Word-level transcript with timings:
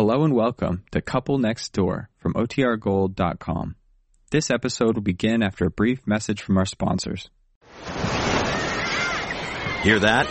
Hello 0.00 0.24
and 0.24 0.32
welcome 0.32 0.82
to 0.92 1.02
Couple 1.02 1.36
Next 1.36 1.74
Door 1.74 2.08
from 2.16 2.32
OTRGold.com. 2.32 3.76
This 4.30 4.50
episode 4.50 4.94
will 4.94 5.02
begin 5.02 5.42
after 5.42 5.66
a 5.66 5.70
brief 5.70 6.06
message 6.06 6.40
from 6.40 6.56
our 6.56 6.64
sponsors. 6.64 7.28
Hear 9.82 9.98
that? 9.98 10.26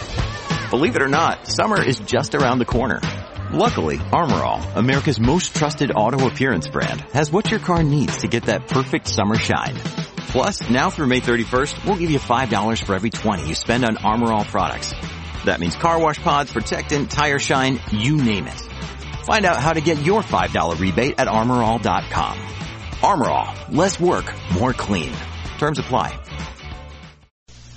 Believe 0.71 0.95
it 0.95 1.03
or 1.03 1.07
not, 1.07 1.45
summer 1.45 1.79
is 1.79 1.99
just 1.99 2.33
around 2.33 2.57
the 2.57 2.65
corner. 2.65 2.99
Luckily, 3.51 3.99
Armor 4.11 4.43
All, 4.43 4.63
America's 4.73 5.19
most 5.19 5.55
trusted 5.55 5.91
auto 5.95 6.25
appearance 6.25 6.67
brand, 6.67 7.01
has 7.13 7.31
what 7.31 7.51
your 7.51 7.59
car 7.59 7.83
needs 7.83 8.17
to 8.21 8.27
get 8.27 8.45
that 8.45 8.69
perfect 8.69 9.07
summer 9.07 9.35
shine. 9.35 9.75
Plus, 10.31 10.67
now 10.67 10.89
through 10.89 11.05
May 11.05 11.21
31st, 11.21 11.85
we'll 11.85 11.97
give 11.97 12.09
you 12.09 12.17
$5 12.17 12.83
for 12.83 12.95
every 12.95 13.11
20 13.11 13.47
you 13.47 13.53
spend 13.53 13.85
on 13.85 13.97
Armor 13.97 14.33
All 14.33 14.45
products. 14.45 14.95
That 15.45 15.59
means 15.59 15.75
car 15.75 16.01
wash 16.01 16.17
pods, 16.17 16.51
protectant, 16.51 17.11
tire 17.11 17.37
shine, 17.37 17.79
you 17.91 18.17
name 18.17 18.47
it. 18.47 18.63
Find 19.29 19.45
out 19.45 19.57
how 19.57 19.73
to 19.73 19.79
get 19.79 20.01
your 20.03 20.23
$5 20.23 20.79
rebate 20.79 21.19
at 21.19 21.27
armorall.com. 21.27 22.39
Armor 23.03 23.29
All, 23.29 23.53
less 23.69 23.99
work, 23.99 24.33
more 24.53 24.73
clean. 24.73 25.13
Terms 25.59 25.77
apply. 25.77 26.19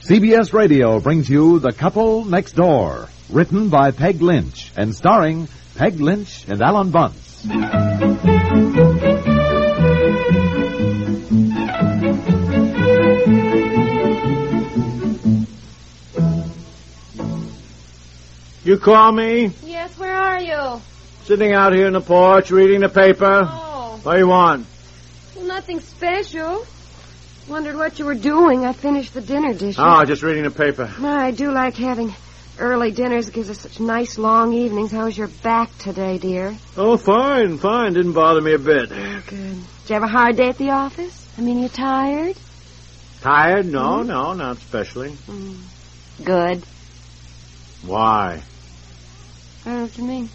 CBS 0.01 0.55
Radio 0.55 0.99
brings 0.99 1.29
you 1.29 1.59
The 1.59 1.73
Couple 1.73 2.25
Next 2.25 2.53
Door, 2.53 3.11
written 3.29 3.69
by 3.69 3.91
Peg 3.91 4.23
Lynch 4.23 4.73
and 4.79 4.95
starring 4.95 5.47
Peg 5.75 6.01
Lynch 6.01 6.49
and 6.49 6.63
Alan 6.63 6.91
Bunce. 6.91 7.45
You 18.65 18.79
call 18.79 19.13
me? 19.13 19.53
Yes, 19.63 19.99
where 19.99 20.17
are 20.17 20.41
you? 20.41 20.81
Sitting 21.25 21.53
out 21.53 21.73
here 21.73 21.87
in 21.87 21.93
the 21.93 22.01
porch 22.01 22.51
reading 22.51 22.81
the 22.81 22.89
paper. 22.89 23.43
Oh, 23.45 24.01
What 24.03 24.15
do 24.15 24.19
you 24.19 24.27
want? 24.29 24.67
well, 25.37 25.45
nothing 25.47 25.81
special. 25.81 26.67
Wondered 27.49 27.77
what 27.77 27.99
you 27.99 28.05
were 28.05 28.15
doing. 28.15 28.65
I 28.65 28.73
finished 28.73 29.15
the 29.15 29.21
dinner 29.21 29.53
dishes. 29.53 29.77
Oh, 29.79 30.05
just 30.05 30.23
reading 30.23 30.45
the 30.45 30.51
paper. 30.51 30.93
I 31.03 31.31
do 31.33 31.53
like 31.53 31.77
having 31.77 32.15
early 32.59 32.91
dinners. 32.93 33.29
It 33.29 33.35
gives 33.35 33.51
us 33.51 33.59
such 33.61 33.81
nice 33.81 34.19
long 34.19 34.53
evenings. 34.53 34.91
How's 34.93 35.17
your 35.17 35.29
back 35.29 35.77
today, 35.79 36.19
dear? 36.19 36.57
Oh, 36.77 36.97
fine, 36.97 37.59
fine. 37.59 37.95
Didn't 37.95 38.13
bother 38.13 38.41
me 38.41 38.55
a 38.55 38.59
bit. 38.59 38.89
Good. 38.91 39.27
Did 39.29 39.89
you 39.89 39.95
have 39.95 40.03
a 40.05 40.09
hard 40.09 40.37
day 40.37 40.49
at 40.51 40.59
the 40.59 40.71
office? 40.71 41.29
I 41.37 41.41
mean, 41.41 41.59
you 41.61 41.69
tired? 41.69 42.37
Tired? 43.23 43.67
No, 43.67 43.99
mm-hmm. 43.99 44.09
no, 44.09 44.33
not 44.35 44.57
especially. 44.59 45.11
Mm. 45.13 45.61
Good. 46.25 46.63
Why? 47.85 48.43
I 49.65 49.69
don't 49.69 49.75
know 49.77 49.83
what 49.83 49.99
you 49.99 50.05
mean. 50.05 50.29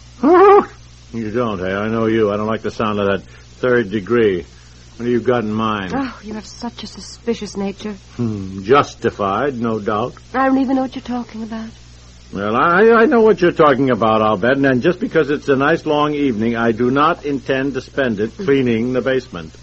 You 1.12 1.30
don't, 1.30 1.60
eh? 1.60 1.74
I 1.74 1.88
know 1.88 2.06
you. 2.06 2.30
I 2.30 2.36
don't 2.36 2.46
like 2.46 2.62
the 2.62 2.70
sound 2.70 3.00
of 3.00 3.06
that 3.06 3.22
third 3.22 3.90
degree. 3.90 4.42
What 4.42 5.04
have 5.04 5.08
you 5.08 5.20
got 5.20 5.44
in 5.44 5.52
mind? 5.52 5.92
Oh, 5.94 6.20
you 6.22 6.34
have 6.34 6.46
such 6.46 6.82
a 6.82 6.86
suspicious 6.86 7.56
nature. 7.56 7.92
Hmm, 8.16 8.62
justified, 8.64 9.56
no 9.56 9.78
doubt. 9.78 10.14
I 10.34 10.46
don't 10.46 10.58
even 10.58 10.76
know 10.76 10.82
what 10.82 10.94
you're 10.96 11.02
talking 11.02 11.44
about. 11.44 11.70
Well, 12.32 12.56
I, 12.56 13.02
I 13.02 13.06
know 13.06 13.22
what 13.22 13.40
you're 13.40 13.52
talking 13.52 13.90
about, 13.90 14.20
I'll 14.20 14.36
bet. 14.36 14.58
And 14.58 14.82
just 14.82 15.00
because 15.00 15.30
it's 15.30 15.48
a 15.48 15.56
nice 15.56 15.86
long 15.86 16.14
evening, 16.14 16.56
I 16.56 16.72
do 16.72 16.90
not 16.90 17.24
intend 17.24 17.74
to 17.74 17.80
spend 17.80 18.20
it 18.20 18.36
cleaning 18.36 18.92
the 18.92 19.00
basement. 19.00 19.54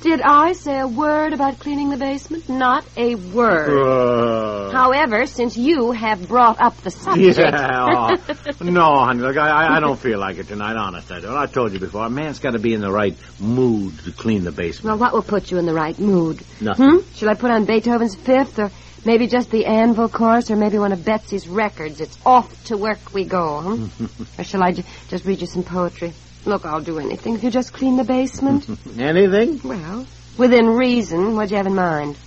Did 0.00 0.20
I 0.22 0.52
say 0.52 0.78
a 0.78 0.86
word 0.86 1.32
about 1.32 1.58
cleaning 1.58 1.90
the 1.90 1.96
basement? 1.96 2.48
Not 2.48 2.84
a 2.96 3.16
word. 3.16 3.68
Uh, 3.68 4.70
However, 4.70 5.26
since 5.26 5.56
you 5.56 5.90
have 5.90 6.28
brought 6.28 6.60
up 6.60 6.76
the 6.82 6.90
subject. 6.92 7.36
Yeah. 7.36 8.16
oh, 8.20 8.54
no, 8.60 9.04
honey. 9.04 9.22
Look, 9.22 9.36
I, 9.36 9.76
I- 9.76 9.80
don't 9.80 9.98
feel 9.98 10.20
like 10.20 10.38
it 10.38 10.46
tonight. 10.46 10.76
Honest, 10.76 11.10
I 11.10 11.18
don't. 11.20 11.36
I 11.36 11.46
told 11.46 11.72
you 11.72 11.80
before. 11.80 12.06
A 12.06 12.10
man's 12.10 12.38
got 12.38 12.52
to 12.52 12.60
be 12.60 12.74
in 12.74 12.80
the 12.80 12.92
right 12.92 13.16
mood 13.40 13.98
to 14.04 14.12
clean 14.12 14.44
the 14.44 14.52
basement. 14.52 14.84
Well, 14.84 14.98
what 14.98 15.12
will 15.14 15.22
put 15.22 15.50
you 15.50 15.58
in 15.58 15.66
the 15.66 15.74
right 15.74 15.98
mood? 15.98 16.42
Nothing. 16.60 16.90
Hmm? 17.00 17.14
Shall 17.14 17.30
I 17.30 17.34
put 17.34 17.50
on 17.50 17.64
Beethoven's 17.64 18.14
Fifth, 18.14 18.58
or 18.60 18.70
maybe 19.04 19.26
just 19.26 19.50
the 19.50 19.66
Anvil 19.66 20.08
Chorus, 20.08 20.48
or 20.50 20.56
maybe 20.56 20.78
one 20.78 20.92
of 20.92 21.04
Betsy's 21.04 21.48
records? 21.48 22.00
It's 22.00 22.16
off 22.24 22.64
to 22.66 22.76
work 22.76 23.12
we 23.12 23.24
go, 23.24 23.60
huh? 23.60 24.06
or 24.38 24.44
shall 24.44 24.62
I 24.62 24.72
just 25.08 25.24
read 25.24 25.40
you 25.40 25.48
some 25.48 25.64
poetry? 25.64 26.12
Look, 26.48 26.64
I'll 26.64 26.80
do 26.80 26.98
anything 26.98 27.36
if 27.36 27.42
you 27.44 27.50
just 27.50 27.74
clean 27.74 27.98
the 27.98 28.04
basement. 28.04 28.64
Anything? 28.98 29.60
well, 29.62 30.06
within 30.38 30.64
reason. 30.64 31.36
What'd 31.36 31.50
you 31.50 31.58
have 31.58 31.66
in 31.66 31.74
mind? 31.74 32.18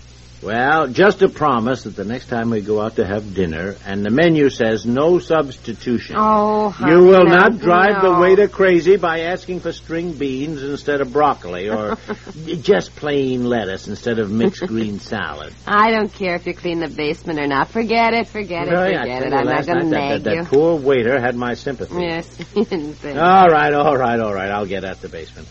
Well, 0.41 0.87
just 0.87 1.21
a 1.21 1.29
promise 1.29 1.83
that 1.83 1.95
the 1.95 2.03
next 2.03 2.25
time 2.25 2.49
we 2.49 2.61
go 2.61 2.81
out 2.81 2.95
to 2.95 3.05
have 3.05 3.35
dinner, 3.35 3.75
and 3.85 4.03
the 4.03 4.09
menu 4.09 4.49
says 4.49 4.87
no 4.87 5.19
substitution. 5.19 6.15
Oh, 6.17 6.71
honey, 6.71 6.93
You 6.93 7.03
will 7.03 7.25
no, 7.25 7.35
not 7.35 7.59
drive 7.59 8.01
the 8.01 8.11
waiter 8.13 8.47
crazy 8.47 8.97
by 8.97 9.19
asking 9.19 9.59
for 9.59 9.71
string 9.71 10.13
beans 10.13 10.63
instead 10.63 10.99
of 10.99 11.13
broccoli, 11.13 11.69
or 11.69 11.95
just 12.61 12.95
plain 12.95 13.45
lettuce 13.45 13.87
instead 13.87 14.17
of 14.17 14.31
mixed 14.31 14.61
green 14.67 14.99
salad. 14.99 15.53
I 15.67 15.91
don't 15.91 16.11
care 16.11 16.33
if 16.35 16.47
you 16.47 16.55
clean 16.55 16.79
the 16.79 16.87
basement 16.89 17.37
or 17.37 17.45
not. 17.45 17.67
Forget 17.67 18.15
it, 18.15 18.27
forget 18.27 18.67
it, 18.67 18.71
Really, 18.71 18.97
forget 18.97 19.23
it. 19.23 19.33
I'm 19.33 19.45
not 19.45 19.65
going 19.67 19.79
to 19.79 19.85
that- 19.85 19.91
nag 19.91 20.23
that, 20.23 20.35
you. 20.35 20.41
that 20.43 20.49
poor 20.49 20.75
waiter 20.79 21.19
had 21.19 21.35
my 21.35 21.53
sympathy. 21.53 22.01
Yes, 22.01 22.27
you 22.55 22.65
didn't 22.65 22.95
say. 22.95 23.15
All 23.15 23.47
right, 23.47 23.73
all 23.75 23.95
right, 23.95 24.19
all 24.19 24.33
right. 24.33 24.49
I'll 24.49 24.65
get 24.65 24.83
at 24.85 25.01
the 25.01 25.09
basement. 25.09 25.47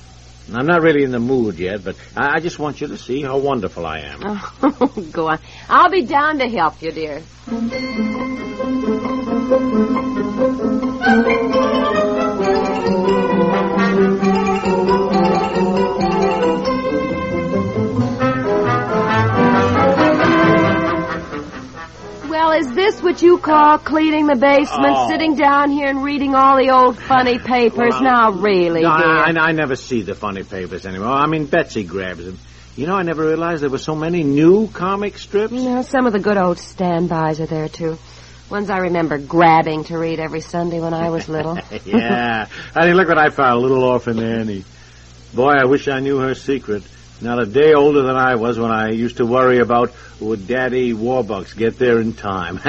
I'm 0.52 0.66
not 0.66 0.82
really 0.82 1.04
in 1.04 1.10
the 1.10 1.20
mood 1.20 1.58
yet, 1.58 1.84
but 1.84 1.96
I, 2.16 2.36
I 2.36 2.40
just 2.40 2.58
want 2.58 2.80
you 2.80 2.88
to 2.88 2.98
see 2.98 3.22
how 3.22 3.38
wonderful 3.38 3.86
I 3.86 4.00
am. 4.00 4.20
Oh, 4.24 4.86
go 5.12 5.28
on. 5.28 5.38
I'll 5.68 5.90
be 5.90 6.02
down 6.02 6.38
to 6.38 6.48
help 6.48 6.82
you, 6.82 6.90
dear. 6.90 7.22
Well, 22.30 22.52
is 22.52 22.70
this 22.72 23.02
what 23.02 23.20
you 23.22 23.38
call 23.38 23.78
cleaning 23.78 24.28
the 24.28 24.36
basement? 24.36 24.94
Oh. 24.96 25.08
Sitting 25.08 25.34
down 25.34 25.72
here 25.72 25.88
and 25.88 26.04
reading 26.04 26.36
all 26.36 26.56
the 26.56 26.70
old 26.70 26.96
funny 26.96 27.38
papers? 27.54 27.94
Well, 27.94 28.02
now, 28.04 28.30
really, 28.30 28.82
No, 28.82 28.96
dear. 28.96 29.08
I, 29.08 29.32
I, 29.32 29.48
I 29.48 29.52
never 29.52 29.74
see 29.74 30.02
the 30.02 30.14
funny 30.14 30.44
papers 30.44 30.86
anymore. 30.86 31.08
I 31.08 31.26
mean, 31.26 31.46
Betsy 31.46 31.82
grabs 31.82 32.24
them. 32.24 32.38
You 32.76 32.86
know, 32.86 32.94
I 32.94 33.02
never 33.02 33.26
realized 33.26 33.64
there 33.64 33.68
were 33.68 33.78
so 33.78 33.96
many 33.96 34.22
new 34.22 34.68
comic 34.68 35.18
strips. 35.18 35.52
You 35.52 35.62
know, 35.64 35.82
some 35.82 36.06
of 36.06 36.12
the 36.12 36.20
good 36.20 36.38
old 36.38 36.58
standbys 36.58 37.40
are 37.40 37.46
there, 37.46 37.68
too. 37.68 37.98
Ones 38.48 38.70
I 38.70 38.78
remember 38.78 39.18
grabbing 39.18 39.82
to 39.84 39.98
read 39.98 40.20
every 40.20 40.40
Sunday 40.40 40.78
when 40.78 40.94
I 40.94 41.10
was 41.10 41.28
little. 41.28 41.58
yeah. 41.84 42.46
I 42.76 42.86
mean, 42.86 42.94
look 42.94 43.08
what 43.08 43.18
I 43.18 43.30
found. 43.30 43.58
A 43.58 43.60
little 43.60 43.82
orphan 43.82 44.20
Annie. 44.20 44.64
Boy, 45.34 45.50
I 45.50 45.64
wish 45.64 45.88
I 45.88 45.98
knew 45.98 46.18
her 46.18 46.36
secret. 46.36 46.84
Not 47.22 47.38
a 47.38 47.44
day 47.44 47.74
older 47.74 48.02
than 48.02 48.16
I 48.16 48.36
was 48.36 48.58
when 48.58 48.70
I 48.70 48.90
used 48.90 49.18
to 49.18 49.26
worry 49.26 49.58
about 49.58 49.92
would 50.20 50.46
Daddy 50.46 50.94
Warbucks 50.94 51.54
get 51.54 51.78
there 51.78 52.00
in 52.00 52.14
time. 52.14 52.60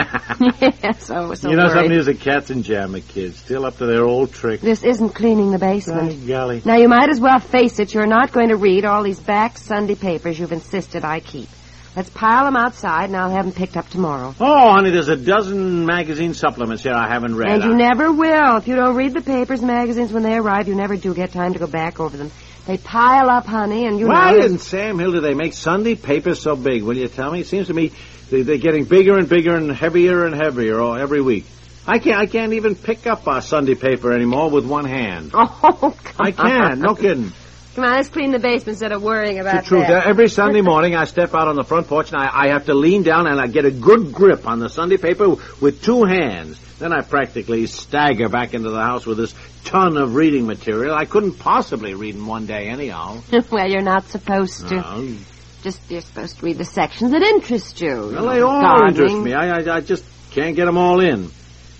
yes, 0.60 1.10
I 1.10 1.22
was 1.22 1.40
so 1.42 1.50
you 1.50 1.56
know 1.56 1.68
worried. 1.68 1.74
something? 1.74 1.92
These 1.92 2.08
are 2.10 2.14
Katzenjammer 2.14 3.08
Kids, 3.08 3.38
still 3.40 3.66
up 3.66 3.78
to 3.78 3.86
their 3.86 4.04
old 4.04 4.34
tricks. 4.34 4.62
This 4.62 4.84
isn't 4.84 5.10
cleaning 5.12 5.52
the 5.52 5.60
basement. 5.60 6.22
By 6.22 6.28
golly. 6.28 6.62
Now, 6.66 6.76
you 6.76 6.90
might 6.90 7.10
as 7.10 7.20
well 7.20 7.40
face 7.40 7.80
it. 7.80 7.94
You're 7.94 8.08
not 8.08 8.32
going 8.34 8.50
to 8.50 8.58
read 8.58 8.84
all 8.84 9.04
these 9.04 9.20
back 9.20 9.58
Sunday 9.58 9.96
papers 9.96 10.38
you've 10.38 10.52
insisted 10.52 11.06
I 11.06 11.22
keep. 11.22 11.48
Let's 11.96 12.10
pile 12.10 12.46
them 12.46 12.56
outside, 12.56 13.06
and 13.06 13.18
I'll 13.18 13.32
have 13.32 13.44
them 13.44 13.54
picked 13.54 13.76
up 13.76 13.90
tomorrow. 13.90 14.34
Oh, 14.40 14.72
honey, 14.72 14.92
there's 14.92 15.10
a 15.10 15.18
dozen 15.18 15.86
magazine 15.86 16.34
supplements 16.34 16.84
here 16.84 16.94
I 16.94 17.10
haven't 17.10 17.36
read. 17.36 17.50
And 17.52 17.64
you 17.64 17.74
I- 17.74 17.78
never 17.90 18.14
will. 18.14 18.56
If 18.58 18.68
you 18.70 18.76
don't 18.76 18.96
read 18.96 19.14
the 19.14 19.22
papers 19.22 19.60
and 19.60 19.68
magazines 19.68 20.14
when 20.14 20.24
they 20.24 20.38
arrive, 20.38 20.70
you 20.70 20.76
never 20.76 20.96
do 20.96 21.14
get 21.14 21.34
time 21.34 21.52
to 21.54 21.60
go 21.60 21.68
back 21.68 22.00
over 22.00 22.16
them. 22.16 22.32
They 22.66 22.78
pile 22.78 23.30
up, 23.30 23.48
honey, 23.48 23.86
and 23.86 24.00
you 24.00 24.08
Why 24.08 24.34
know... 24.34 24.46
in 24.46 24.60
Sam 24.60 25.00
Hill 25.00 25.14
do 25.14 25.22
they 25.22 25.34
make 25.34 25.54
Sunday 25.54 25.96
papers 25.96 26.42
so 26.42 26.56
big? 26.56 26.84
Will 26.84 26.98
you 26.98 27.08
tell 27.08 27.32
me? 27.32 27.42
It 27.42 27.48
seems 27.48 27.68
to 27.68 27.74
me 27.74 27.92
they, 28.30 28.44
they're 28.44 28.58
getting 28.58 28.86
bigger 28.86 29.18
and 29.18 29.28
bigger 29.28 29.56
and 29.56 29.72
heavier 29.72 30.26
and 30.26 30.36
heavier 30.36 30.80
all, 30.80 30.96
every 30.96 31.22
week. 31.22 31.46
I 31.88 31.98
can't. 31.98 32.20
I 32.20 32.28
can't 32.28 32.54
even 32.54 32.76
pick 32.76 33.08
up 33.08 33.28
our 33.28 33.42
Sunday 33.42 33.74
paper 33.76 34.14
anymore 34.14 34.50
with 34.50 34.66
one 34.66 34.86
hand. 34.86 35.34
Oh, 35.74 35.96
I 36.20 36.32
can't. 36.32 36.80
No 36.80 36.94
kidding. 36.94 37.32
Come 37.76 37.86
on, 37.86 37.92
let's 37.92 38.10
clean 38.10 38.32
the 38.32 38.40
basement 38.40 38.70
instead 38.70 38.92
of 38.92 39.02
worrying 39.02 39.36
The 39.36 39.42
about 39.42 39.66
truth. 39.66 39.88
that. 39.88 40.06
Every 40.06 40.28
Sunday 40.28 40.60
morning, 40.62 40.94
I 40.96 41.06
step 41.06 41.34
out 41.34 41.48
on 41.48 41.56
the 41.56 41.64
front 41.64 41.88
porch 41.88 42.12
and 42.12 42.22
I, 42.22 42.30
I 42.30 42.48
have 42.50 42.66
to 42.66 42.74
lean 42.74 43.04
down 43.04 43.28
and 43.28 43.40
I 43.40 43.48
get 43.48 43.64
a 43.64 43.72
good 43.72 44.12
grip 44.12 44.46
on 44.46 44.60
the 44.60 44.68
Sunday 44.68 44.98
paper 44.98 45.30
with 45.62 45.82
two 45.82 46.04
hands. 46.04 46.60
Then 46.80 46.92
I 46.92 47.02
practically 47.02 47.68
stagger 47.68 48.28
back 48.28 48.54
into 48.54 48.72
the 48.72 48.82
house 48.82 49.06
with 49.06 49.18
this 49.18 49.34
ton 49.64 49.96
of 49.96 50.16
reading 50.16 50.48
material. 50.48 50.94
I 50.94 51.06
couldn't 51.06 51.34
possibly 51.40 51.94
read 51.94 52.16
in 52.16 52.26
one 52.26 52.46
day, 52.46 52.68
anyhow. 52.68 53.22
well, 53.52 53.70
you're 53.70 53.82
not 53.82 54.04
supposed 54.10 54.68
to. 54.68 54.76
No. 54.76 55.16
Just 55.64 55.80
you're 55.90 56.02
supposed 56.02 56.40
to 56.40 56.46
read 56.46 56.58
the 56.58 56.66
sections 56.66 57.12
that 57.12 57.22
interest 57.22 57.80
you. 57.80 57.88
you 57.90 57.96
Well, 58.16 58.26
know, 58.26 58.34
they 58.34 58.42
all 58.42 58.62
gardening. 58.62 58.90
interest 59.06 59.16
me. 59.24 59.34
I, 59.34 59.60
I, 59.60 59.76
I 59.78 59.80
just 59.82 60.04
can't 60.32 60.56
get 60.58 60.66
them 60.66 60.78
all 60.78 61.00
in. 61.00 61.30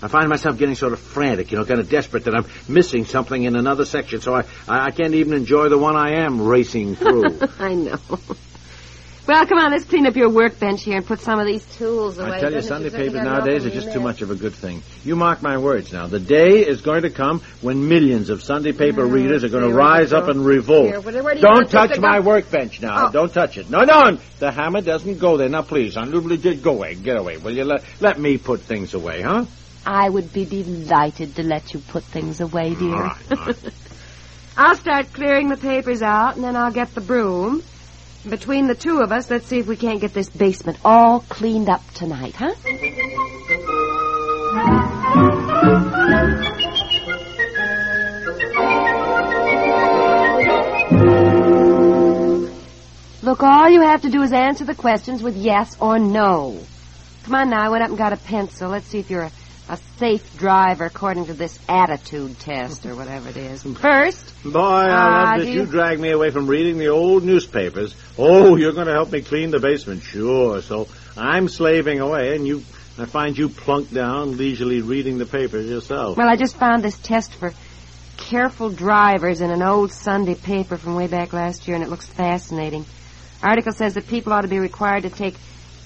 I 0.02 0.08
find 0.08 0.28
myself 0.28 0.58
getting 0.58 0.74
sort 0.74 0.92
of 0.92 1.00
frantic, 1.00 1.52
you 1.52 1.58
know, 1.58 1.64
kind 1.64 1.80
of 1.80 1.88
desperate 1.88 2.24
that 2.24 2.34
I'm 2.34 2.46
missing 2.68 3.04
something 3.04 3.42
in 3.42 3.54
another 3.56 3.84
section, 3.84 4.20
so 4.20 4.34
I, 4.34 4.40
I 4.68 4.86
I 4.86 4.90
can't 4.90 5.14
even 5.14 5.34
enjoy 5.34 5.68
the 5.68 5.78
one 5.78 5.96
I 5.96 6.24
am 6.24 6.40
racing 6.42 6.96
through. 7.02 7.38
I 7.58 7.74
know. 7.74 7.98
Well, 9.24 9.46
come 9.46 9.58
on, 9.58 9.70
let's 9.70 9.84
clean 9.84 10.04
up 10.06 10.16
your 10.16 10.30
workbench 10.30 10.82
here 10.82 10.96
and 10.96 11.06
put 11.06 11.20
some 11.20 11.38
of 11.38 11.46
these 11.46 11.64
tools 11.76 12.18
away. 12.18 12.32
I 12.32 12.40
tell 12.40 12.52
you, 12.52 12.60
Sunday 12.60 12.90
papers 12.90 13.22
nowadays 13.22 13.64
are 13.64 13.70
just 13.70 13.86
in 13.86 13.92
too 13.92 14.00
much 14.00 14.20
of 14.20 14.32
a 14.32 14.34
good 14.34 14.52
thing. 14.52 14.82
You 15.04 15.14
mark 15.14 15.42
my 15.42 15.58
words 15.58 15.92
now. 15.92 16.08
The 16.08 16.18
day 16.18 16.66
is 16.66 16.82
going 16.82 17.02
to 17.02 17.10
come 17.10 17.40
when 17.60 17.88
millions 17.88 18.30
of 18.30 18.42
Sunday 18.42 18.72
paper 18.72 19.02
oh, 19.02 19.06
readers 19.06 19.44
are 19.44 19.48
going 19.48 19.68
to 19.68 19.72
rise 19.72 20.12
up 20.12 20.26
and 20.26 20.44
revolt. 20.44 20.86
Here, 20.86 21.00
where- 21.00 21.22
where 21.22 21.34
do 21.36 21.40
don't 21.40 21.70
touch 21.70 21.92
to 21.94 22.00
my 22.00 22.18
go? 22.18 22.30
workbench 22.30 22.80
now. 22.82 23.06
Oh. 23.06 23.10
Don't 23.12 23.32
touch 23.32 23.58
it. 23.58 23.70
No, 23.70 23.84
no. 23.84 24.18
The 24.40 24.50
hammer 24.50 24.80
doesn't 24.80 25.20
go 25.20 25.36
there. 25.36 25.48
Now, 25.48 25.62
please, 25.62 25.94
hon, 25.94 26.10
just 26.38 26.62
go 26.64 26.72
away. 26.72 26.96
Get 26.96 27.16
away. 27.16 27.36
Will 27.36 27.52
you 27.52 27.64
let, 27.64 27.84
let 28.00 28.18
me 28.18 28.38
put 28.38 28.62
things 28.62 28.92
away, 28.92 29.22
huh? 29.22 29.44
I 29.84 30.08
would 30.08 30.32
be 30.32 30.44
delighted 30.44 31.36
to 31.36 31.42
let 31.42 31.72
you 31.74 31.80
put 31.80 32.04
things 32.04 32.40
away, 32.40 32.74
dear. 32.74 32.94
All 32.94 33.02
right, 33.02 33.32
all 33.32 33.46
right. 33.46 33.74
I'll 34.56 34.76
start 34.76 35.12
clearing 35.12 35.48
the 35.48 35.56
papers 35.56 36.02
out, 36.02 36.36
and 36.36 36.44
then 36.44 36.56
I'll 36.56 36.72
get 36.72 36.94
the 36.94 37.00
broom. 37.00 37.62
Between 38.28 38.66
the 38.68 38.74
two 38.74 39.00
of 39.00 39.10
us, 39.10 39.30
let's 39.30 39.46
see 39.46 39.58
if 39.58 39.66
we 39.66 39.76
can't 39.76 40.00
get 40.00 40.12
this 40.12 40.28
basement 40.28 40.78
all 40.84 41.20
cleaned 41.20 41.68
up 41.68 41.82
tonight, 41.94 42.34
huh? 42.36 42.52
Look, 53.22 53.42
all 53.42 53.68
you 53.70 53.80
have 53.80 54.02
to 54.02 54.10
do 54.10 54.22
is 54.22 54.32
answer 54.32 54.64
the 54.64 54.74
questions 54.74 55.22
with 55.22 55.36
yes 55.36 55.76
or 55.80 55.98
no. 55.98 56.60
Come 57.24 57.34
on 57.34 57.50
now, 57.50 57.64
I 57.64 57.70
went 57.70 57.82
up 57.82 57.88
and 57.88 57.98
got 57.98 58.12
a 58.12 58.16
pencil. 58.16 58.68
Let's 58.68 58.86
see 58.86 58.98
if 58.98 59.10
you're 59.10 59.22
a, 59.22 59.32
a 59.72 59.78
safe 59.98 60.36
driver 60.36 60.84
according 60.84 61.24
to 61.26 61.32
this 61.32 61.58
attitude 61.66 62.38
test 62.38 62.84
or 62.84 62.94
whatever 62.94 63.30
it 63.30 63.38
is. 63.38 63.62
First, 63.62 64.34
Boy, 64.44 64.58
I 64.60 64.90
Ah, 64.90 65.30
love 65.32 65.40
that 65.40 65.48
you... 65.48 65.60
you- 65.62 65.66
drag 65.66 65.98
me 65.98 66.10
away 66.10 66.30
from 66.30 66.46
reading 66.46 66.76
the 66.76 66.88
old 66.88 67.24
newspapers. 67.24 67.96
Oh, 68.18 68.54
you're 68.56 68.74
going 68.74 68.86
to 68.88 68.92
help 68.92 69.10
me 69.10 69.22
clean 69.22 69.50
the 69.50 69.60
basement. 69.60 70.02
Sure. 70.02 70.60
So 70.60 70.88
I'm 71.16 71.48
slaving 71.48 72.00
away, 72.00 72.36
and 72.36 72.46
you... 72.46 72.62
I 72.98 73.06
find 73.06 73.36
you 73.38 73.48
plunked 73.48 73.94
down, 73.94 74.36
leisurely 74.36 74.82
reading 74.82 75.16
the 75.16 75.24
papers 75.24 75.66
yourself. 75.66 76.18
well, 76.18 76.28
I 76.28 76.36
just 76.36 76.56
found 76.58 76.82
this 76.82 76.98
test 76.98 77.32
for 77.32 77.54
careful 78.18 78.68
drivers 78.68 79.40
in 79.40 79.50
an 79.50 79.62
old 79.62 79.90
Sunday 79.90 80.34
paper 80.34 80.76
from 80.76 80.94
way 80.94 81.06
back 81.06 81.32
last 81.32 81.66
year, 81.66 81.74
and 81.74 81.82
it 81.82 81.88
looks 81.88 82.06
fascinating. 82.06 82.84
Article 83.42 83.72
says 83.72 83.94
that 83.94 84.06
people 84.08 84.34
ought 84.34 84.42
to 84.42 84.48
be 84.48 84.58
required 84.58 85.04
to 85.04 85.10
take 85.10 85.36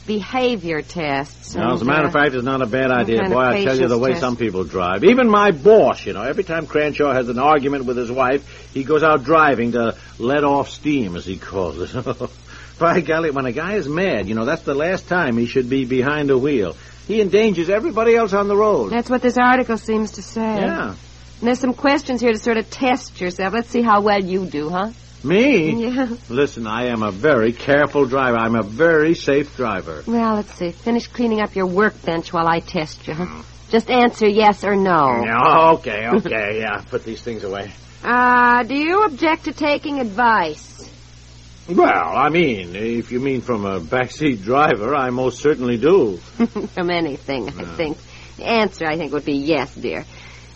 behavior 0.06 0.82
tests. 0.82 1.54
Now, 1.54 1.74
as 1.74 1.82
a 1.82 1.84
matter 1.84 2.04
uh, 2.04 2.06
of 2.08 2.12
fact, 2.12 2.34
it's 2.34 2.44
not 2.44 2.62
a 2.62 2.66
bad 2.66 2.90
idea. 2.90 3.28
Boy, 3.28 3.40
I 3.40 3.64
tell 3.64 3.78
you 3.78 3.88
the 3.88 3.98
way 3.98 4.10
test. 4.10 4.20
some 4.20 4.36
people 4.36 4.64
drive. 4.64 5.04
Even 5.04 5.28
my 5.28 5.50
boss, 5.50 6.06
you 6.06 6.12
know, 6.12 6.22
every 6.22 6.44
time 6.44 6.66
Cranshaw 6.66 7.12
has 7.12 7.28
an 7.28 7.38
argument 7.38 7.84
with 7.84 7.96
his 7.96 8.10
wife, 8.10 8.72
he 8.72 8.84
goes 8.84 9.02
out 9.02 9.24
driving 9.24 9.72
to 9.72 9.96
let 10.18 10.44
off 10.44 10.70
steam, 10.70 11.16
as 11.16 11.24
he 11.24 11.36
calls 11.36 11.94
it. 11.94 12.30
By 12.78 13.00
golly, 13.00 13.30
when 13.30 13.46
a 13.46 13.52
guy 13.52 13.74
is 13.74 13.88
mad, 13.88 14.28
you 14.28 14.34
know, 14.34 14.44
that's 14.44 14.62
the 14.62 14.74
last 14.74 15.08
time 15.08 15.38
he 15.38 15.46
should 15.46 15.70
be 15.70 15.86
behind 15.86 16.30
a 16.30 16.36
wheel. 16.36 16.76
He 17.06 17.20
endangers 17.20 17.70
everybody 17.70 18.16
else 18.16 18.32
on 18.32 18.48
the 18.48 18.56
road. 18.56 18.90
That's 18.90 19.08
what 19.08 19.22
this 19.22 19.38
article 19.38 19.78
seems 19.78 20.12
to 20.12 20.22
say. 20.22 20.60
Yeah. 20.60 20.90
And 20.90 21.48
there's 21.48 21.60
some 21.60 21.74
questions 21.74 22.20
here 22.20 22.32
to 22.32 22.38
sort 22.38 22.56
of 22.56 22.68
test 22.70 23.20
yourself. 23.20 23.54
Let's 23.54 23.68
see 23.68 23.82
how 23.82 24.00
well 24.00 24.22
you 24.22 24.46
do, 24.46 24.68
huh? 24.68 24.90
Me? 25.24 25.86
Yeah. 25.86 26.16
Listen, 26.28 26.66
I 26.66 26.86
am 26.86 27.02
a 27.02 27.10
very 27.10 27.52
careful 27.52 28.06
driver. 28.06 28.36
I'm 28.36 28.54
a 28.54 28.62
very 28.62 29.14
safe 29.14 29.56
driver. 29.56 30.02
Well, 30.06 30.36
let's 30.36 30.54
see. 30.54 30.70
Finish 30.70 31.08
cleaning 31.08 31.40
up 31.40 31.54
your 31.56 31.66
workbench 31.66 32.32
while 32.32 32.46
I 32.46 32.60
test 32.60 33.06
you, 33.08 33.14
huh? 33.14 33.42
Just 33.70 33.90
answer 33.90 34.28
yes 34.28 34.62
or 34.62 34.76
no. 34.76 35.24
Yeah, 35.24 35.70
okay, 35.74 36.06
okay, 36.08 36.60
yeah. 36.60 36.82
Put 36.88 37.04
these 37.04 37.22
things 37.22 37.44
away. 37.44 37.72
Uh, 38.04 38.62
do 38.62 38.76
you 38.76 39.02
object 39.02 39.46
to 39.46 39.52
taking 39.52 39.98
advice? 39.98 40.88
Well, 41.68 41.88
I 42.16 42.28
mean, 42.28 42.76
if 42.76 43.10
you 43.10 43.18
mean 43.18 43.40
from 43.40 43.64
a 43.64 43.80
backseat 43.80 44.44
driver, 44.44 44.94
I 44.94 45.10
most 45.10 45.40
certainly 45.40 45.76
do. 45.76 46.18
From 46.74 46.90
anything, 46.90 47.48
I 47.48 47.64
think. 47.74 47.98
The 48.36 48.44
answer, 48.44 48.86
I 48.86 48.96
think, 48.96 49.12
would 49.12 49.24
be 49.24 49.38
yes, 49.38 49.74
dear. 49.74 50.04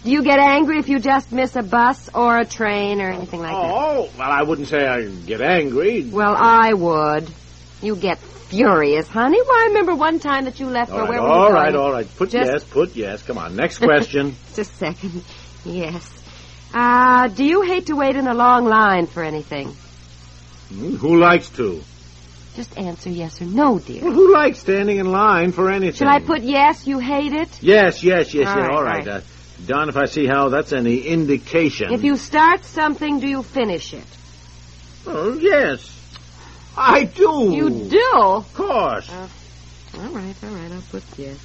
Do 0.03 0.11
you 0.11 0.23
get 0.23 0.39
angry 0.39 0.79
if 0.79 0.89
you 0.89 0.99
just 0.99 1.31
miss 1.31 1.57
a 1.57 1.63
bus 1.63 2.09
or 2.15 2.39
a 2.39 2.47
train 2.47 3.03
or 3.03 3.11
anything 3.11 3.41
like 3.41 3.53
that? 3.53 3.71
Oh, 3.71 4.09
well, 4.19 4.31
I 4.31 4.43
wouldn't 4.43 4.69
say 4.69 4.87
I 4.87 5.05
get 5.05 5.43
angry. 5.43 6.09
Well, 6.09 6.35
I 6.37 6.73
would. 6.73 7.31
You 7.83 7.97
get 7.97 8.19
furious, 8.19 9.07
honey. 9.09 9.41
Well, 9.43 9.59
I 9.59 9.67
remember 9.69 9.95
one 9.95 10.19
time 10.19 10.47
that 10.47 10.59
you 10.59 10.67
left 10.69 10.91
All 10.91 10.99
for 10.99 11.03
right, 11.03 11.11
where 11.11 11.23
were 11.23 11.29
all 11.29 11.53
right, 11.53 11.75
all 11.75 11.93
right. 11.93 12.07
Put 12.17 12.31
Just- 12.31 12.51
yes, 12.51 12.65
put 12.65 12.97
yes. 12.97 13.23
Come 13.23 13.37
on, 13.37 13.57
next 13.57 13.79
question. 13.79 14.37
Just 14.55 14.73
a 14.73 14.77
second. 14.77 15.23
Yes. 15.67 16.11
Uh, 16.73 17.29
do 17.29 17.45
you 17.45 17.63
hate 17.63 17.87
to 17.87 17.95
wait 17.95 18.17
in 18.17 18.27
a 18.27 18.35
long 18.35 18.65
line 18.65 19.07
for 19.07 19.23
anything? 19.23 19.69
Hmm, 20.69 20.95
who 20.97 21.19
likes 21.19 21.51
to? 21.51 21.83
Just 22.55 22.77
answer 22.79 23.11
yes 23.11 23.41
or 23.43 23.45
no, 23.45 23.79
dear. 23.79 24.03
Well, 24.03 24.13
who 24.13 24.33
likes 24.33 24.61
standing 24.61 24.99
in 24.99 25.11
line 25.13 25.53
for 25.53 25.71
anything? 25.71 25.95
Shall 25.95 26.09
I 26.09 26.21
put 26.21 26.43
yes, 26.43 26.87
you 26.87 26.99
hate 26.99 27.33
it? 27.33 27.63
Yes, 27.63 28.03
yes, 28.03 28.33
yes, 28.35 28.49
All 28.49 28.57
yes. 28.57 28.67
right, 28.69 28.77
All 28.77 28.83
right. 28.83 29.09
all 29.09 29.15
Uh, 29.17 29.21
Don, 29.67 29.89
if 29.89 29.97
I 29.97 30.07
see 30.07 30.27
how 30.27 30.49
that's 30.49 30.73
any 30.73 30.99
indication. 31.01 31.93
If 31.93 32.03
you 32.03 32.17
start 32.17 32.65
something, 32.65 33.21
do 33.21 33.29
you 33.29 33.43
finish 33.43 33.95
it? 33.95 34.07
Oh, 35.07 35.35
yes. 35.35 35.97
I 36.77 37.05
do. 37.05 37.51
You 37.53 37.71
do? 37.71 38.13
Of 38.15 38.55
course. 38.55 39.11
All 39.11 40.09
right, 40.09 40.35
all 40.43 40.51
right, 40.51 40.73
I'll 40.73 40.83
put 40.91 41.03
yes. 41.17 41.39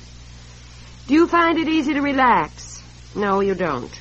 Do 1.07 1.13
you 1.13 1.27
find 1.27 1.57
it 1.57 1.67
easy 1.67 1.93
to 1.93 2.01
relax? 2.01 2.81
No, 3.15 3.39
you 3.41 3.55
don't. 3.55 3.91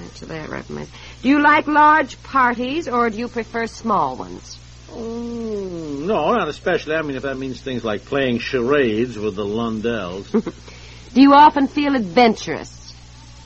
Answer 0.00 0.26
that 0.26 0.48
right. 0.48 0.68
Mike. 0.70 0.88
Do 1.22 1.28
you 1.28 1.40
like 1.40 1.66
large 1.66 2.22
parties 2.22 2.88
or 2.88 3.10
do 3.10 3.18
you 3.18 3.28
prefer 3.28 3.66
small 3.66 4.16
ones? 4.16 4.58
Mm, 4.90 6.06
no, 6.06 6.32
not 6.32 6.48
especially. 6.48 6.94
I 6.94 7.02
mean, 7.02 7.16
if 7.16 7.22
that 7.22 7.36
means 7.38 7.60
things 7.60 7.84
like 7.84 8.04
playing 8.04 8.38
charades 8.38 9.18
with 9.18 9.36
the 9.36 9.44
Lundells. 9.44 10.30
Do 11.14 11.20
you 11.20 11.34
often 11.34 11.66
feel 11.66 11.94
adventurous? 11.94 12.81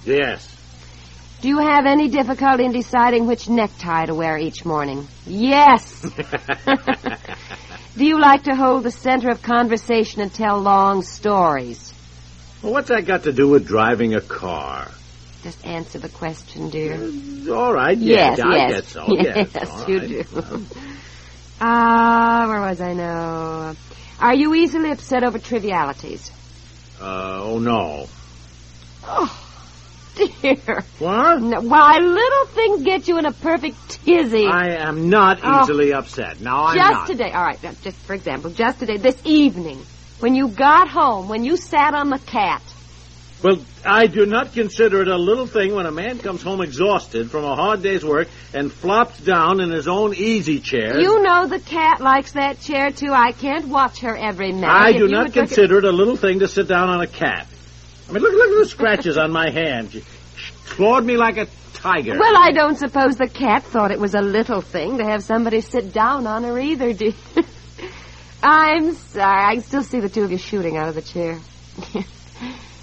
Yes. 0.07 0.53
Do 1.43 1.49
you 1.49 1.59
have 1.59 1.85
any 1.87 2.09
difficulty 2.09 2.65
in 2.65 2.73
deciding 2.73 3.27
which 3.27 3.49
necktie 3.49 4.07
to 4.07 4.15
wear 4.15 4.39
each 4.39 4.65
morning? 4.65 5.07
Yes. 5.27 6.01
Do 7.97 8.05
you 8.05 8.19
like 8.21 8.45
to 8.45 8.55
hold 8.55 8.85
the 8.85 8.91
center 8.91 9.31
of 9.31 9.43
conversation 9.43 10.21
and 10.23 10.33
tell 10.33 10.59
long 10.61 11.03
stories? 11.03 11.93
well, 12.63 12.73
what's 12.73 12.89
that 12.89 13.07
got 13.07 13.25
to 13.25 13.33
do 13.33 13.49
with 13.49 13.67
driving 13.67 14.15
a 14.15 14.21
car? 14.21 14.91
Just 15.43 15.65
answer 15.65 15.99
the 15.99 16.09
question, 16.09 16.71
dear. 16.71 16.95
All 17.55 17.73
right. 17.73 17.97
Yes, 17.97 18.41
I 18.41 18.57
yes. 18.57 18.73
guess 18.73 18.89
so. 18.89 19.05
Yes, 19.09 19.51
Yes, 19.55 19.89
you 19.89 19.99
right. 19.99 20.09
do. 20.09 20.67
Ah, 21.61 22.45
where 22.49 22.61
was 22.63 22.81
I 22.81 22.93
now? 22.95 23.75
Are 24.19 24.35
you 24.35 24.55
easily 24.55 24.91
upset 24.91 25.23
over 25.23 25.39
trivialities? 25.39 26.31
Uh, 27.01 27.41
oh 27.43 27.59
no. 27.59 28.09
Dear. 30.43 30.85
What? 30.99 31.43
No, 31.43 31.61
why, 31.61 31.99
little 31.99 32.47
things 32.47 32.83
get 32.83 33.07
you 33.09 33.19
in 33.19 33.27
a 33.27 33.33
perfect 33.33 33.77
tizzy. 34.05 34.47
I 34.47 34.77
am 34.89 35.11
not 35.11 35.41
Oh. 35.43 35.63
easily 35.63 35.93
upset. 35.93 36.41
No, 36.41 36.55
I'm 36.55 36.77
just 36.77 36.93
not. 36.93 37.07
today, 37.07 37.33
all 37.33 37.43
right, 37.45 37.59
just 37.83 37.97
for 37.99 38.15
example, 38.15 38.51
just 38.51 38.79
today, 38.79 38.97
this 38.97 39.21
evening, 39.25 39.79
when 40.21 40.35
you 40.35 40.49
got 40.49 40.89
home, 40.89 41.29
when 41.29 41.45
you 41.45 41.57
sat 41.57 41.95
on 41.95 42.09
the 42.11 42.19
cat, 42.19 42.63
Well, 43.43 43.59
I 43.85 44.07
do 44.07 44.25
not 44.25 44.55
consider 44.55 45.03
it 45.03 45.09
a 45.09 45.19
little 45.19 45.47
thing 45.47 45.75
when 45.75 45.85
a 45.85 45.91
man 45.93 46.19
comes 46.19 46.41
home 46.43 46.63
exhausted 46.63 47.31
from 47.31 47.45
a 47.45 47.55
hard 47.55 47.83
day's 47.83 48.03
work 48.03 48.29
and 48.55 48.73
flops 48.73 49.21
down 49.21 49.61
in 49.61 49.71
his 49.71 49.87
own 49.87 50.15
easy 50.15 50.59
chair. 50.61 50.99
you 50.99 51.23
know 51.23 51.47
the 51.47 51.61
cat 51.61 52.01
likes 52.01 52.33
that 52.33 52.61
chair 52.61 52.91
too. 52.91 53.13
I 53.13 53.33
can't 53.33 53.69
watch 53.69 54.01
her 54.01 54.17
every 54.17 54.53
minute. 54.53 54.71
I 54.71 54.91
If 54.93 54.97
do 54.97 55.09
not 55.09 55.35
consider 55.35 55.79
it 55.79 55.85
a 55.85 55.93
little 55.93 56.17
thing 56.17 56.39
to 56.39 56.49
sit 56.49 56.67
down 56.67 56.89
on 56.89 57.03
a 57.03 57.07
cat. 57.07 57.47
I 58.09 58.13
mean, 58.13 58.23
look, 58.23 58.33
look 58.33 58.51
at 58.53 58.59
the 58.65 58.69
scratches 58.71 59.19
on 59.19 59.33
my 59.33 59.51
hand. 59.51 60.03
Clawed 60.71 61.05
me 61.05 61.17
like 61.17 61.39
a 61.39 61.47
tiger. 61.75 62.19
Well, 62.19 62.37
I 62.37 62.53
don't 62.53 62.77
suppose 62.77 63.17
the 63.17 63.29
cat 63.29 63.65
thought 63.65 63.91
it 63.91 64.01
was 64.01 64.15
a 64.15 64.21
little 64.21 64.61
thing 64.61 64.99
to 64.99 65.05
have 65.05 65.23
somebody 65.23 65.61
sit 65.61 65.93
down 65.93 66.27
on 66.27 66.45
her 66.45 66.59
either, 66.59 66.89
you? 66.89 67.15
I'm 68.43 68.93
sorry. 68.95 69.57
I 69.57 69.61
still 69.61 69.83
see 69.83 70.01
the 70.01 70.09
two 70.09 70.23
of 70.23 70.31
you 70.31 70.39
shooting 70.39 70.77
out 70.77 70.89
of 70.89 70.95
the 70.95 71.03
chair. 71.03 71.39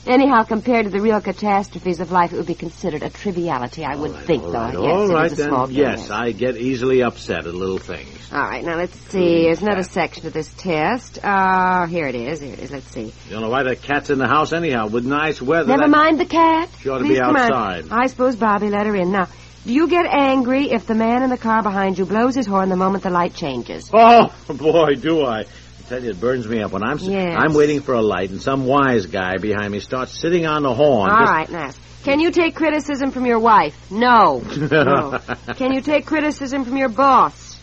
Anyhow, 0.05 0.43
compared 0.43 0.83
to 0.85 0.91
the 0.91 0.99
real 0.99 1.21
catastrophes 1.21 2.01
of 2.01 2.11
life, 2.11 2.33
it 2.33 2.35
would 2.35 2.45
be 2.45 2.55
considered 2.55 3.03
a 3.03 3.09
triviality, 3.09 3.85
I 3.85 3.95
would 3.95 4.11
right, 4.11 4.25
think, 4.25 4.43
all 4.43 4.51
though. 4.51 4.59
right, 4.59 4.73
yes, 4.73 4.83
all 4.83 5.07
right 5.07 5.31
then. 5.31 5.71
yes, 5.71 6.09
I 6.09 6.31
get 6.33 6.57
easily 6.57 7.01
upset 7.01 7.47
at 7.47 7.53
little 7.53 7.77
things. 7.77 8.09
All 8.33 8.41
right, 8.41 8.65
now 8.65 8.75
let's 8.75 8.97
see. 9.11 9.43
There's 9.43 9.61
another 9.61 9.83
section 9.83 10.27
of 10.27 10.33
this 10.33 10.51
test. 10.55 11.19
Uh, 11.23 11.85
here 11.87 12.07
it 12.07 12.15
is. 12.15 12.41
Here 12.41 12.51
it 12.51 12.59
is. 12.59 12.71
Let's 12.71 12.87
see. 12.87 13.13
You 13.27 13.31
don't 13.31 13.41
know 13.43 13.49
why 13.49 13.63
the 13.63 13.77
cat's 13.77 14.09
in 14.09 14.17
the 14.19 14.27
house 14.27 14.51
anyhow 14.51 14.87
with 14.87 15.05
nice 15.05 15.41
weather. 15.41 15.67
Never 15.69 15.83
that- 15.83 15.89
mind 15.89 16.19
the 16.19 16.25
cat. 16.25 16.69
She 16.81 16.89
ought 16.89 16.97
to 16.97 17.05
Please 17.05 17.19
be 17.19 17.21
outside. 17.21 17.85
I 17.89 18.07
suppose 18.07 18.35
Bobby 18.35 18.69
let 18.69 18.85
her 18.87 18.95
in. 18.95 19.11
Now, 19.11 19.29
do 19.65 19.73
you 19.73 19.87
get 19.87 20.05
angry 20.05 20.69
if 20.71 20.85
the 20.85 20.95
man 20.95 21.23
in 21.23 21.29
the 21.29 21.37
car 21.37 21.63
behind 21.63 21.97
you 21.97 22.05
blows 22.05 22.35
his 22.35 22.45
horn 22.45 22.67
the 22.67 22.75
moment 22.75 23.03
the 23.03 23.09
light 23.09 23.33
changes? 23.33 23.89
Oh 23.93 24.33
boy, 24.49 24.95
do 24.95 25.25
I! 25.25 25.45
I 25.85 25.89
tell 25.89 26.03
you, 26.03 26.11
it 26.11 26.19
burns 26.19 26.47
me 26.47 26.61
up 26.61 26.71
when 26.71 26.83
I'm 26.83 26.97
Yes. 26.99 27.35
I'm 27.37 27.53
waiting 27.53 27.81
for 27.81 27.93
a 27.93 28.01
light 28.01 28.29
and 28.29 28.41
some 28.41 28.65
wise 28.65 29.05
guy 29.05 29.37
behind 29.37 29.71
me 29.71 29.79
starts 29.79 30.17
sitting 30.17 30.45
on 30.45 30.63
the 30.63 30.73
horn. 30.73 31.11
All 31.11 31.19
just- 31.19 31.31
right, 31.31 31.49
now. 31.51 31.71
Can 32.03 32.19
you 32.19 32.31
take 32.31 32.55
criticism 32.55 33.11
from 33.11 33.25
your 33.25 33.39
wife? 33.39 33.75
No. 33.91 34.39
no. 34.71 35.19
Can 35.55 35.73
you 35.73 35.81
take 35.81 36.05
criticism 36.05 36.65
from 36.65 36.75
your 36.77 36.89
boss? 36.89 37.57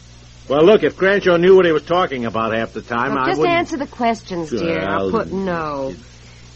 Well, 0.48 0.64
look, 0.64 0.82
if 0.82 0.96
Cranshaw 0.96 1.36
knew 1.36 1.54
what 1.54 1.66
he 1.66 1.72
was 1.72 1.82
talking 1.82 2.24
about 2.24 2.52
half 2.54 2.72
the 2.72 2.80
time, 2.82 3.10
Look, 3.12 3.18
I 3.20 3.26
just 3.26 3.38
wouldn't... 3.38 3.56
answer 3.58 3.76
the 3.76 3.86
questions, 3.86 4.50
dear. 4.50 4.80
I'll 4.80 5.12
Well- 5.12 5.24
put 5.24 5.32
no. 5.32 5.94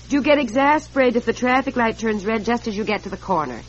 Do 0.09 0.17
you 0.17 0.23
get 0.23 0.39
exasperated 0.39 1.17
if 1.17 1.25
the 1.25 1.33
traffic 1.33 1.77
light 1.77 1.99
turns 1.99 2.25
red 2.27 2.45
just 2.45 2.69
as 2.69 2.77
you 2.77 2.85
get 2.85 3.05
to 3.05 3.09
the 3.11 3.17
corner? 3.17 3.61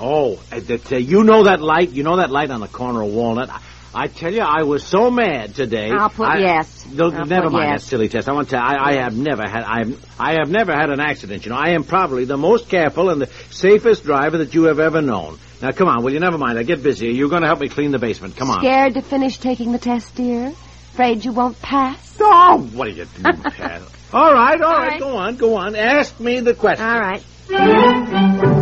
Oh, 0.00 0.40
uh, 0.50 0.58
that, 0.60 0.92
uh, 0.92 0.96
you 0.96 1.22
know 1.22 1.44
that 1.44 1.60
light? 1.60 1.90
You 1.90 2.02
know 2.02 2.16
that 2.16 2.30
light 2.30 2.50
on 2.50 2.60
the 2.60 2.66
corner 2.68 3.02
of 3.02 3.12
Walnut? 3.12 3.48
I, 3.94 4.08
tell 4.08 4.32
you, 4.32 4.40
I 4.40 4.64
was 4.64 4.84
so 4.84 5.10
mad 5.10 5.54
today. 5.54 5.90
I'll 5.90 6.10
put 6.10 6.28
I- 6.28 6.38
yes. 6.38 6.86
No, 6.90 7.10
I'll 7.10 7.24
never 7.26 7.50
mind 7.50 7.70
yes. 7.70 7.82
that 7.82 7.88
silly 7.88 8.08
test. 8.08 8.28
I 8.28 8.32
want 8.32 8.50
to. 8.50 8.58
I, 8.58 8.90
I 8.90 8.92
have 9.02 9.16
never 9.16 9.48
had. 9.48 9.62
I 9.64 9.78
have. 9.78 10.06
I 10.18 10.32
have 10.38 10.50
never 10.50 10.72
had 10.72 10.90
an 10.90 11.00
accident. 11.00 11.44
You 11.44 11.50
know, 11.50 11.56
I 11.58 11.70
am 11.70 11.84
probably 11.84 12.24
the 12.24 12.36
most 12.36 12.68
careful 12.68 13.10
and 13.10 13.20
the 13.22 13.30
safest 13.50 14.04
driver 14.04 14.38
that 14.38 14.54
you 14.54 14.64
have 14.64 14.80
ever 14.80 15.00
known. 15.00 15.38
Now, 15.62 15.72
come 15.72 15.88
on. 15.88 16.02
Will 16.02 16.12
you 16.12 16.20
never 16.20 16.38
mind? 16.38 16.58
I 16.58 16.62
get 16.62 16.82
busy. 16.82 17.08
You're 17.08 17.28
going 17.28 17.42
to 17.42 17.48
help 17.48 17.60
me 17.60 17.68
clean 17.68 17.90
the 17.90 17.98
basement. 17.98 18.36
Come 18.36 18.50
on. 18.50 18.60
Scared 18.60 18.94
to 18.94 19.02
finish 19.02 19.38
taking 19.38 19.72
the 19.72 19.78
test, 19.78 20.14
dear? 20.14 20.48
Afraid 20.92 21.24
you 21.24 21.32
won't 21.32 21.60
pass? 21.60 22.16
Oh, 22.20 22.68
what 22.74 22.88
are 22.88 22.90
you 22.90 23.04
doing, 23.06 23.42
Pat? 23.42 23.82
All 24.12 24.32
right, 24.32 24.60
all 24.60 24.72
right, 24.72 24.90
right. 24.90 25.00
Go 25.00 25.16
on, 25.16 25.34
go 25.34 25.56
on. 25.56 25.74
Ask 25.74 26.20
me 26.20 26.38
the 26.38 26.54
question. 26.54 26.86
All 26.86 27.00
right. 27.00 28.60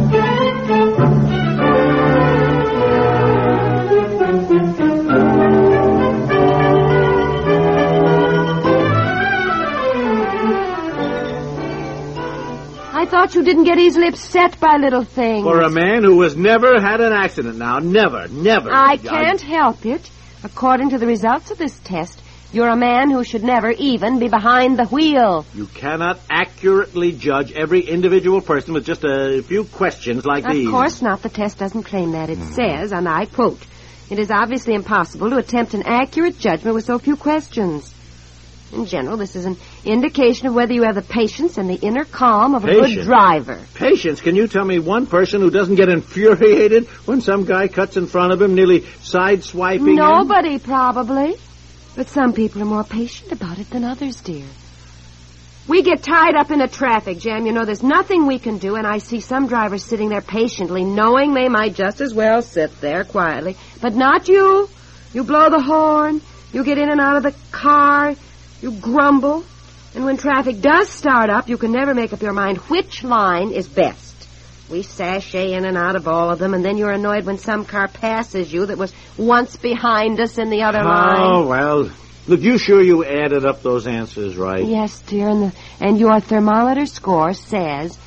Thought 13.12 13.34
you 13.34 13.44
didn't 13.44 13.64
get 13.64 13.78
easily 13.78 14.08
upset 14.08 14.58
by 14.58 14.78
little 14.78 15.04
things. 15.04 15.44
For 15.44 15.60
a 15.60 15.68
man 15.68 16.02
who 16.02 16.22
has 16.22 16.34
never 16.34 16.80
had 16.80 17.02
an 17.02 17.12
accident 17.12 17.58
now, 17.58 17.78
never, 17.78 18.26
never. 18.28 18.70
I 18.72 18.96
can't 18.96 19.38
help 19.38 19.84
it. 19.84 20.10
According 20.42 20.88
to 20.90 20.98
the 20.98 21.06
results 21.06 21.50
of 21.50 21.58
this 21.58 21.78
test, 21.80 22.22
you're 22.54 22.70
a 22.70 22.76
man 22.76 23.10
who 23.10 23.22
should 23.22 23.44
never 23.44 23.70
even 23.70 24.18
be 24.18 24.28
behind 24.28 24.78
the 24.78 24.86
wheel. 24.86 25.44
You 25.54 25.66
cannot 25.66 26.20
accurately 26.30 27.12
judge 27.12 27.52
every 27.52 27.82
individual 27.82 28.40
person 28.40 28.72
with 28.72 28.86
just 28.86 29.04
a 29.04 29.42
few 29.42 29.64
questions 29.64 30.24
like 30.24 30.46
Of 30.46 30.52
these. 30.52 30.66
Of 30.66 30.72
course 30.72 31.02
not. 31.02 31.20
The 31.20 31.28
test 31.28 31.58
doesn't 31.58 31.82
claim 31.82 32.12
that. 32.12 32.30
It 32.30 32.38
hmm. 32.38 32.52
says, 32.54 32.92
and 32.92 33.06
I 33.06 33.26
quote, 33.26 33.60
it 34.08 34.20
is 34.20 34.30
obviously 34.30 34.72
impossible 34.72 35.28
to 35.28 35.36
attempt 35.36 35.74
an 35.74 35.82
accurate 35.84 36.38
judgment 36.38 36.74
with 36.74 36.86
so 36.86 36.98
few 36.98 37.16
questions. 37.16 37.92
In 38.72 38.86
general, 38.86 39.18
this 39.18 39.36
is 39.36 39.44
an 39.44 39.58
indication 39.84 40.46
of 40.46 40.54
whether 40.54 40.72
you 40.72 40.82
have 40.84 40.94
the 40.94 41.02
patience 41.02 41.58
and 41.58 41.68
the 41.68 41.74
inner 41.74 42.04
calm 42.04 42.54
of 42.54 42.64
a 42.64 42.72
good 42.72 43.04
driver. 43.04 43.60
Patience, 43.74 44.20
can 44.20 44.36
you 44.36 44.46
tell 44.46 44.64
me 44.64 44.78
one 44.78 45.06
person 45.06 45.40
who 45.40 45.50
doesn't 45.50 45.74
get 45.74 45.88
infuriated 45.88 46.86
when 47.06 47.20
some 47.20 47.44
guy 47.44 47.68
cuts 47.68 47.96
in 47.96 48.06
front 48.06 48.32
of 48.32 48.40
him, 48.40 48.54
nearly 48.54 48.80
sideswiping 48.80 49.88
him? 49.88 49.94
Nobody, 49.96 50.58
probably. 50.58 51.36
But 51.94 52.08
some 52.08 52.32
people 52.32 52.62
are 52.62 52.66
more 52.66 52.84
patient 52.84 53.32
about 53.32 53.58
it 53.58 53.68
than 53.70 53.84
others, 53.84 54.20
dear. 54.20 54.46
We 55.68 55.82
get 55.82 56.02
tied 56.02 56.34
up 56.34 56.50
in 56.50 56.60
a 56.60 56.68
traffic 56.68 57.18
jam. 57.18 57.46
You 57.46 57.52
know, 57.52 57.64
there's 57.64 57.82
nothing 57.82 58.26
we 58.26 58.38
can 58.38 58.58
do, 58.58 58.74
and 58.74 58.86
I 58.86 58.98
see 58.98 59.20
some 59.20 59.46
drivers 59.46 59.84
sitting 59.84 60.08
there 60.08 60.20
patiently, 60.20 60.84
knowing 60.84 61.34
they 61.34 61.48
might 61.48 61.74
just 61.74 62.00
as 62.00 62.12
well 62.12 62.42
sit 62.42 62.80
there 62.80 63.04
quietly. 63.04 63.56
But 63.80 63.94
not 63.94 64.28
you. 64.28 64.68
You 65.12 65.24
blow 65.24 65.50
the 65.50 65.62
horn. 65.62 66.20
You 66.52 66.64
get 66.64 66.78
in 66.78 66.90
and 66.90 67.00
out 67.00 67.16
of 67.16 67.22
the 67.22 67.34
car. 67.52 68.14
You 68.60 68.72
grumble. 68.72 69.44
And 69.94 70.04
when 70.04 70.16
traffic 70.16 70.60
does 70.60 70.88
start 70.88 71.28
up, 71.28 71.48
you 71.48 71.58
can 71.58 71.72
never 71.72 71.94
make 71.94 72.12
up 72.12 72.22
your 72.22 72.32
mind 72.32 72.58
which 72.58 73.04
line 73.04 73.52
is 73.52 73.68
best. 73.68 74.08
We 74.70 74.82
sashay 74.82 75.52
in 75.52 75.66
and 75.66 75.76
out 75.76 75.96
of 75.96 76.08
all 76.08 76.30
of 76.30 76.38
them, 76.38 76.54
and 76.54 76.64
then 76.64 76.78
you're 76.78 76.92
annoyed 76.92 77.26
when 77.26 77.36
some 77.38 77.66
car 77.66 77.88
passes 77.88 78.50
you 78.50 78.64
that 78.66 78.78
was 78.78 78.94
once 79.18 79.56
behind 79.56 80.18
us 80.18 80.38
in 80.38 80.48
the 80.48 80.62
other 80.62 80.80
Oh, 80.80 80.84
line. 80.84 81.16
Oh, 81.20 81.46
well. 81.46 81.90
Look, 82.26 82.40
you 82.40 82.56
sure 82.56 82.80
you 82.80 83.04
added 83.04 83.44
up 83.44 83.62
those 83.62 83.86
answers 83.86 84.36
right? 84.36 84.64
Yes, 84.64 85.00
dear, 85.02 85.28
and, 85.28 85.42
the, 85.42 85.52
and 85.80 85.98
your 85.98 86.20
thermometer 86.20 86.86
score 86.86 87.34
says 87.34 87.98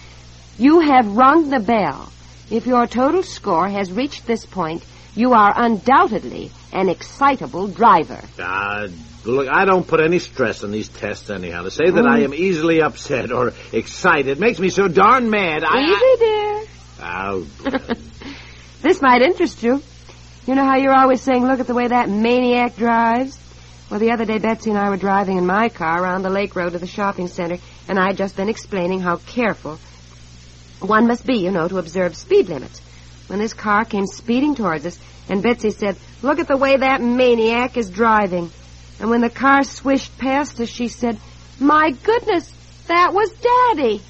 you 0.57 0.79
have 0.79 1.15
rung 1.15 1.49
the 1.49 1.59
bell. 1.59 2.11
If 2.49 2.65
your 2.65 2.87
total 2.87 3.23
score 3.23 3.67
has 3.67 3.91
reached 3.91 4.25
this 4.25 4.45
point, 4.45 4.85
you 5.15 5.33
are 5.33 5.53
undoubtedly 5.55 6.51
an 6.71 6.89
excitable 6.89 7.67
driver. 7.67 8.21
Ah, 8.39 8.87
look, 9.25 9.47
I 9.47 9.65
don't 9.65 9.87
put 9.87 9.99
any 9.99 10.19
stress 10.19 10.63
on 10.63 10.71
these 10.71 10.89
tests 10.89 11.29
anyhow. 11.29 11.63
To 11.63 11.71
say 11.71 11.89
that 11.89 12.05
I 12.05 12.19
mm. 12.19 12.25
am 12.25 12.33
easily 12.33 12.81
upset 12.81 13.31
or 13.31 13.53
excited 13.71 14.39
makes 14.39 14.59
me 14.59 14.69
so 14.69 14.87
darn 14.87 15.29
mad. 15.29 15.63
I, 15.63 15.81
Easy, 15.81 16.25
dear. 16.25 16.65
Oh, 17.01 17.47
This 18.85 19.01
might 19.01 19.23
interest 19.23 19.63
you. 19.63 19.81
You 20.45 20.53
know 20.53 20.63
how 20.63 20.75
you're 20.75 20.93
always 20.93 21.19
saying, 21.19 21.43
look 21.43 21.59
at 21.59 21.65
the 21.65 21.73
way 21.73 21.87
that 21.87 22.07
maniac 22.07 22.75
drives? 22.75 23.35
Well, 23.89 23.99
the 23.99 24.11
other 24.11 24.25
day, 24.25 24.37
Betsy 24.37 24.69
and 24.69 24.77
I 24.77 24.91
were 24.91 24.97
driving 24.97 25.37
in 25.37 25.45
my 25.47 25.69
car 25.69 26.03
around 26.03 26.21
the 26.21 26.29
lake 26.29 26.55
road 26.55 26.73
to 26.73 26.77
the 26.77 26.85
shopping 26.85 27.27
center, 27.27 27.57
and 27.87 27.99
I'd 27.99 28.17
just 28.17 28.35
been 28.35 28.47
explaining 28.47 28.99
how 28.99 29.17
careful 29.17 29.79
one 30.81 31.07
must 31.07 31.25
be, 31.25 31.37
you 31.37 31.49
know, 31.49 31.67
to 31.67 31.79
observe 31.79 32.15
speed 32.15 32.47
limits. 32.47 32.79
When 33.25 33.39
this 33.39 33.55
car 33.55 33.85
came 33.85 34.05
speeding 34.05 34.53
towards 34.53 34.85
us, 34.85 34.99
and 35.29 35.41
Betsy 35.41 35.71
said, 35.71 35.97
look 36.21 36.37
at 36.37 36.47
the 36.47 36.57
way 36.57 36.77
that 36.77 37.01
maniac 37.01 37.77
is 37.77 37.89
driving. 37.89 38.51
And 38.99 39.09
when 39.09 39.21
the 39.21 39.29
car 39.29 39.63
swished 39.63 40.17
past 40.17 40.59
us, 40.59 40.69
she 40.69 40.87
said, 40.87 41.17
my 41.59 41.91
goodness, 41.91 42.51
that 42.87 43.13
was 43.13 43.29
Daddy. 43.31 44.01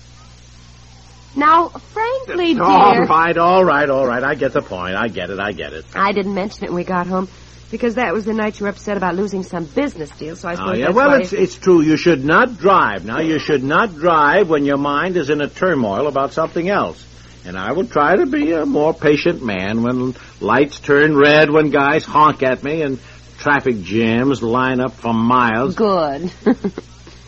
Now, 1.35 1.67
frankly, 1.69 2.53
dear... 2.53 2.63
all 2.63 3.05
right, 3.05 3.37
all 3.37 3.63
right, 3.65 3.89
all 3.89 4.07
right. 4.07 4.23
I 4.23 4.35
get 4.35 4.53
the 4.53 4.61
point. 4.61 4.95
I 4.95 5.07
get 5.09 5.29
it. 5.29 5.39
I 5.39 5.51
get 5.51 5.73
it. 5.73 5.85
I 5.93 6.11
didn't 6.13 6.33
mention 6.33 6.63
it 6.63 6.69
when 6.69 6.77
we 6.77 6.83
got 6.85 7.07
home 7.07 7.27
because 7.71 7.95
that 7.95 8.13
was 8.13 8.25
the 8.25 8.33
night 8.33 8.59
you 8.59 8.65
were 8.65 8.69
upset 8.69 8.95
about 8.95 9.15
losing 9.15 9.43
some 9.43 9.65
business 9.65 10.09
deal. 10.11 10.35
So 10.35 10.47
I 10.47 10.55
suppose 10.55 10.71
Oh, 10.71 10.75
yeah. 10.75 10.91
Well, 10.91 11.13
it's 11.19 11.33
it's 11.33 11.55
true. 11.55 11.81
You 11.81 11.97
should 11.97 12.23
not 12.23 12.57
drive. 12.57 13.05
Now, 13.05 13.19
you 13.19 13.37
should 13.39 13.63
not 13.63 13.95
drive 13.95 14.49
when 14.49 14.65
your 14.65 14.77
mind 14.77 15.17
is 15.17 15.29
in 15.29 15.41
a 15.41 15.49
turmoil 15.49 16.07
about 16.07 16.31
something 16.31 16.69
else. 16.69 17.03
And 17.45 17.57
I 17.57 17.73
will 17.73 17.85
try 17.85 18.15
to 18.15 18.25
be 18.25 18.53
a 18.53 18.65
more 18.65 18.93
patient 18.93 19.43
man 19.43 19.83
when 19.83 20.15
lights 20.39 20.79
turn 20.79 21.15
red, 21.15 21.51
when 21.51 21.69
guys 21.69 22.03
honk 22.03 22.41
at 22.41 22.63
me, 22.63 22.81
and 22.81 22.97
traffic 23.45 23.79
jams 23.83 24.41
line 24.41 24.79
up 24.79 24.93
for 24.93 25.13
miles. 25.13 25.75
good. 25.75 26.31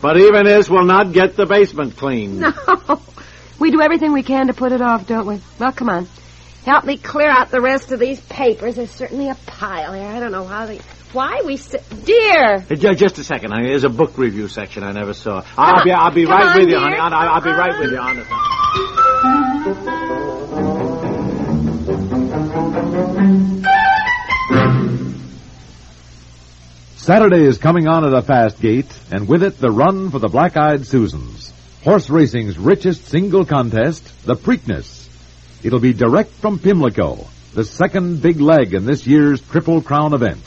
But 0.00 0.16
even 0.16 0.44
this 0.44 0.70
will 0.70 0.84
not 0.84 1.12
get 1.12 1.34
the 1.34 1.44
basement 1.44 1.96
clean. 1.96 2.38
no, 2.38 2.52
we 3.58 3.72
do 3.72 3.80
everything 3.80 4.12
we 4.12 4.22
can 4.22 4.46
to 4.46 4.52
put 4.54 4.70
it 4.70 4.80
off, 4.80 5.08
don't 5.08 5.26
we? 5.26 5.40
Well, 5.58 5.72
come 5.72 5.88
on, 5.88 6.08
help 6.64 6.84
me 6.84 6.98
clear 6.98 7.28
out 7.28 7.50
the 7.50 7.60
rest 7.60 7.90
of 7.90 7.98
these 7.98 8.20
papers. 8.20 8.76
There's 8.76 8.92
certainly 8.92 9.28
a 9.28 9.34
pile 9.34 9.92
here. 9.94 10.06
I 10.06 10.20
don't 10.20 10.30
know 10.30 10.44
how 10.46 10.66
they. 10.66 10.78
Why 11.12 11.42
we 11.44 11.56
sit, 11.56 11.82
dear. 12.04 12.60
Hey, 12.60 12.76
Just 12.76 13.18
a 13.18 13.24
second, 13.24 13.50
honey. 13.50 13.70
There's 13.70 13.82
a 13.82 13.88
book 13.88 14.16
review 14.18 14.46
section 14.46 14.84
I 14.84 14.92
never 14.92 15.14
saw. 15.14 15.42
I'll 15.56 15.82
be, 15.82 15.90
I'll 15.90 16.12
be 16.12 16.26
right 16.26 16.46
on, 16.46 16.58
with 16.60 16.68
you, 16.68 16.78
honey. 16.78 16.96
I'll, 16.96 17.12
I'll 17.12 17.40
be 17.40 17.50
right 17.50 17.76
with 17.80 17.90
you, 17.90 17.98
honest. 19.66 20.17
Saturday 27.08 27.46
is 27.46 27.56
coming 27.56 27.88
on 27.88 28.04
at 28.04 28.12
a 28.12 28.20
fast 28.20 28.60
gait, 28.60 28.84
and 29.10 29.26
with 29.26 29.42
it 29.42 29.58
the 29.58 29.70
run 29.70 30.10
for 30.10 30.18
the 30.18 30.28
black-eyed 30.28 30.84
Susans. 30.84 31.54
Horse 31.82 32.10
racing's 32.10 32.58
richest 32.58 33.06
single 33.06 33.46
contest, 33.46 34.26
the 34.26 34.36
Preakness. 34.36 35.08
It'll 35.62 35.78
be 35.78 35.94
direct 35.94 36.32
from 36.32 36.58
Pimlico, 36.58 37.26
the 37.54 37.64
second 37.64 38.20
big 38.20 38.42
leg 38.42 38.74
in 38.74 38.84
this 38.84 39.06
year's 39.06 39.40
Triple 39.40 39.80
Crown 39.80 40.12
event, 40.12 40.42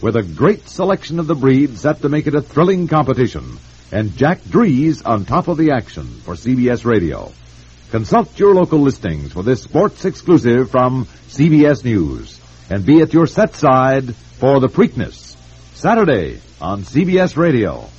with 0.00 0.14
a 0.14 0.22
great 0.22 0.68
selection 0.68 1.18
of 1.18 1.26
the 1.26 1.34
breed 1.34 1.78
set 1.78 2.02
to 2.02 2.08
make 2.08 2.28
it 2.28 2.36
a 2.36 2.42
thrilling 2.42 2.86
competition, 2.86 3.58
and 3.90 4.16
Jack 4.16 4.38
Drees 4.42 5.02
on 5.04 5.24
top 5.24 5.48
of 5.48 5.56
the 5.56 5.72
action 5.72 6.06
for 6.20 6.34
CBS 6.34 6.84
Radio. 6.84 7.32
Consult 7.90 8.38
your 8.38 8.54
local 8.54 8.78
listings 8.78 9.32
for 9.32 9.42
this 9.42 9.64
sports 9.64 10.04
exclusive 10.04 10.70
from 10.70 11.06
CBS 11.26 11.84
News, 11.84 12.40
and 12.70 12.86
be 12.86 13.00
at 13.00 13.12
your 13.12 13.26
set 13.26 13.56
side 13.56 14.14
for 14.14 14.60
the 14.60 14.68
Preakness. 14.68 15.33
Saturday 15.84 16.40
on 16.62 16.80
CBS 16.80 17.36
Radio. 17.36 17.90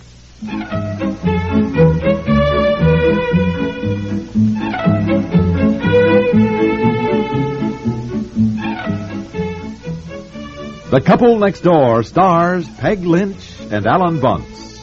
The 10.90 11.00
Couple 11.06 11.38
Next 11.38 11.62
Door 11.62 12.02
stars 12.02 12.68
Peg 12.80 13.04
Lynch 13.04 13.62
and 13.70 13.86
Alan 13.86 14.20
Bunce. 14.20 14.75